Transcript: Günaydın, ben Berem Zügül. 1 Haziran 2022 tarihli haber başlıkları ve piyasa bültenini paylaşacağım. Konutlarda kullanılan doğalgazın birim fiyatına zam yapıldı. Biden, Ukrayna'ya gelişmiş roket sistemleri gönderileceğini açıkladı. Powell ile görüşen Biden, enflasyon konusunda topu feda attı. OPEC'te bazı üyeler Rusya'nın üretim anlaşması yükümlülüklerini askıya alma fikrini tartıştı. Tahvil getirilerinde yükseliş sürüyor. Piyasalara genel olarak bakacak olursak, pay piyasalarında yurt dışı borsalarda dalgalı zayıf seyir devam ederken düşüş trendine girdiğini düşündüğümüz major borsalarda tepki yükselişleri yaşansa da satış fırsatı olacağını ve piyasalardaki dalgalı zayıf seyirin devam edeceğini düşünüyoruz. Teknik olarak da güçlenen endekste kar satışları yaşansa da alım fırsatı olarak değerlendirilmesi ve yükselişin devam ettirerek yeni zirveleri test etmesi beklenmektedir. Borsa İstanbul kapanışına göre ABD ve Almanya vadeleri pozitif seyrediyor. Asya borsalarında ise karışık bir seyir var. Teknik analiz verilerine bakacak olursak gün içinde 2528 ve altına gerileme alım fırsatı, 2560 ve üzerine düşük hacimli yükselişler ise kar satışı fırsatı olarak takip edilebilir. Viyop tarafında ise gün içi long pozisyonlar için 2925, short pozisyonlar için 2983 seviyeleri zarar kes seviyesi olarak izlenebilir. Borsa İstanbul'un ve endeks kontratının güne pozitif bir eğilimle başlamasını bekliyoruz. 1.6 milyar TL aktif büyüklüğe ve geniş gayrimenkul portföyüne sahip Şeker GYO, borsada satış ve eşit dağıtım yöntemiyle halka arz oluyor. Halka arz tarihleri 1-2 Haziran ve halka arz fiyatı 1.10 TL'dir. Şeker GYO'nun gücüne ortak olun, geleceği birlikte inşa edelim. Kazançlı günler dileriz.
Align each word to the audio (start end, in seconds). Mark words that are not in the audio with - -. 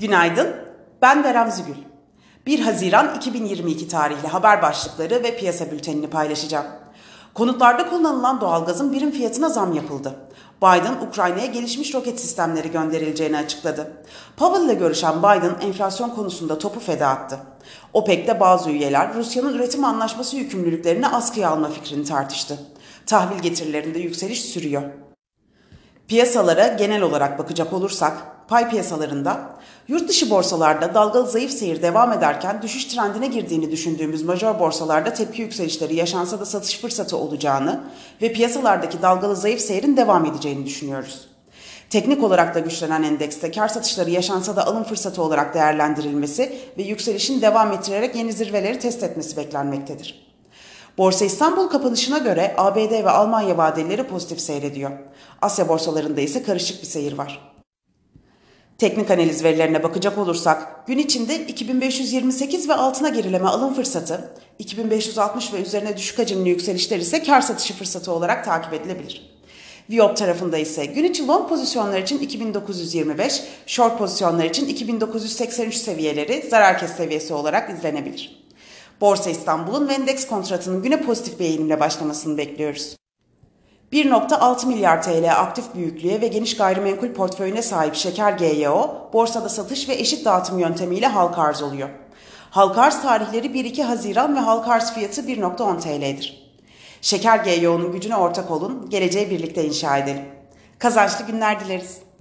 Günaydın, 0.00 0.56
ben 1.02 1.24
Berem 1.24 1.50
Zügül. 1.50 1.74
1 2.46 2.60
Haziran 2.60 3.14
2022 3.16 3.88
tarihli 3.88 4.28
haber 4.28 4.62
başlıkları 4.62 5.22
ve 5.22 5.36
piyasa 5.36 5.70
bültenini 5.70 6.10
paylaşacağım. 6.10 6.66
Konutlarda 7.34 7.90
kullanılan 7.90 8.40
doğalgazın 8.40 8.92
birim 8.92 9.10
fiyatına 9.10 9.48
zam 9.48 9.72
yapıldı. 9.72 10.14
Biden, 10.62 10.94
Ukrayna'ya 11.08 11.46
gelişmiş 11.46 11.94
roket 11.94 12.20
sistemleri 12.20 12.70
gönderileceğini 12.70 13.38
açıkladı. 13.38 13.92
Powell 14.36 14.64
ile 14.64 14.74
görüşen 14.74 15.18
Biden, 15.18 15.56
enflasyon 15.60 16.10
konusunda 16.10 16.58
topu 16.58 16.80
feda 16.80 17.08
attı. 17.08 17.38
OPEC'te 17.92 18.40
bazı 18.40 18.70
üyeler 18.70 19.14
Rusya'nın 19.14 19.54
üretim 19.54 19.84
anlaşması 19.84 20.36
yükümlülüklerini 20.36 21.08
askıya 21.08 21.50
alma 21.50 21.68
fikrini 21.68 22.04
tartıştı. 22.04 22.58
Tahvil 23.06 23.38
getirilerinde 23.38 23.98
yükseliş 23.98 24.44
sürüyor. 24.44 24.82
Piyasalara 26.08 26.68
genel 26.68 27.02
olarak 27.02 27.38
bakacak 27.38 27.72
olursak, 27.72 28.12
pay 28.48 28.70
piyasalarında 28.70 29.40
yurt 29.88 30.08
dışı 30.08 30.30
borsalarda 30.30 30.94
dalgalı 30.94 31.30
zayıf 31.30 31.50
seyir 31.50 31.82
devam 31.82 32.12
ederken 32.12 32.62
düşüş 32.62 32.84
trendine 32.84 33.26
girdiğini 33.26 33.70
düşündüğümüz 33.70 34.22
major 34.22 34.58
borsalarda 34.58 35.14
tepki 35.14 35.42
yükselişleri 35.42 35.94
yaşansa 35.94 36.40
da 36.40 36.46
satış 36.46 36.80
fırsatı 36.80 37.16
olacağını 37.16 37.80
ve 38.22 38.32
piyasalardaki 38.32 39.02
dalgalı 39.02 39.36
zayıf 39.36 39.60
seyirin 39.60 39.96
devam 39.96 40.24
edeceğini 40.24 40.66
düşünüyoruz. 40.66 41.28
Teknik 41.90 42.22
olarak 42.22 42.54
da 42.54 42.58
güçlenen 42.58 43.02
endekste 43.02 43.50
kar 43.50 43.68
satışları 43.68 44.10
yaşansa 44.10 44.56
da 44.56 44.66
alım 44.66 44.84
fırsatı 44.84 45.22
olarak 45.22 45.54
değerlendirilmesi 45.54 46.58
ve 46.78 46.82
yükselişin 46.82 47.42
devam 47.42 47.72
ettirerek 47.72 48.16
yeni 48.16 48.32
zirveleri 48.32 48.78
test 48.78 49.02
etmesi 49.02 49.36
beklenmektedir. 49.36 50.27
Borsa 50.98 51.24
İstanbul 51.24 51.68
kapanışına 51.68 52.18
göre 52.18 52.54
ABD 52.56 53.04
ve 53.04 53.10
Almanya 53.10 53.58
vadeleri 53.58 54.02
pozitif 54.02 54.40
seyrediyor. 54.40 54.90
Asya 55.42 55.68
borsalarında 55.68 56.20
ise 56.20 56.42
karışık 56.42 56.82
bir 56.82 56.86
seyir 56.86 57.18
var. 57.18 57.52
Teknik 58.78 59.10
analiz 59.10 59.44
verilerine 59.44 59.82
bakacak 59.82 60.18
olursak 60.18 60.86
gün 60.86 60.98
içinde 60.98 61.46
2528 61.46 62.68
ve 62.68 62.74
altına 62.74 63.08
gerileme 63.08 63.48
alım 63.48 63.74
fırsatı, 63.74 64.30
2560 64.58 65.52
ve 65.52 65.62
üzerine 65.62 65.96
düşük 65.96 66.18
hacimli 66.18 66.48
yükselişler 66.48 66.98
ise 66.98 67.22
kar 67.22 67.40
satışı 67.40 67.74
fırsatı 67.74 68.12
olarak 68.12 68.44
takip 68.44 68.72
edilebilir. 68.72 69.38
Viyop 69.90 70.16
tarafında 70.16 70.58
ise 70.58 70.86
gün 70.86 71.04
içi 71.04 71.26
long 71.26 71.48
pozisyonlar 71.48 71.98
için 71.98 72.18
2925, 72.18 73.42
short 73.66 73.98
pozisyonlar 73.98 74.44
için 74.44 74.68
2983 74.68 75.74
seviyeleri 75.74 76.48
zarar 76.50 76.78
kes 76.78 76.96
seviyesi 76.96 77.34
olarak 77.34 77.70
izlenebilir. 77.70 78.47
Borsa 79.00 79.30
İstanbul'un 79.30 79.88
ve 79.88 79.94
endeks 79.94 80.26
kontratının 80.26 80.82
güne 80.82 81.02
pozitif 81.02 81.40
bir 81.40 81.44
eğilimle 81.44 81.80
başlamasını 81.80 82.38
bekliyoruz. 82.38 82.96
1.6 83.92 84.66
milyar 84.66 85.02
TL 85.02 85.32
aktif 85.36 85.74
büyüklüğe 85.74 86.20
ve 86.20 86.26
geniş 86.26 86.56
gayrimenkul 86.56 87.12
portföyüne 87.12 87.62
sahip 87.62 87.94
Şeker 87.94 88.32
GYO, 88.32 89.10
borsada 89.12 89.48
satış 89.48 89.88
ve 89.88 89.94
eşit 89.94 90.24
dağıtım 90.24 90.58
yöntemiyle 90.58 91.06
halka 91.06 91.42
arz 91.42 91.62
oluyor. 91.62 91.88
Halka 92.50 92.82
arz 92.82 93.02
tarihleri 93.02 93.46
1-2 93.46 93.82
Haziran 93.82 94.36
ve 94.36 94.40
halka 94.40 94.70
arz 94.70 94.92
fiyatı 94.92 95.20
1.10 95.20 95.80
TL'dir. 95.80 96.52
Şeker 97.00 97.38
GYO'nun 97.38 97.92
gücüne 97.92 98.16
ortak 98.16 98.50
olun, 98.50 98.90
geleceği 98.90 99.30
birlikte 99.30 99.64
inşa 99.64 99.98
edelim. 99.98 100.24
Kazançlı 100.78 101.26
günler 101.26 101.60
dileriz. 101.60 102.07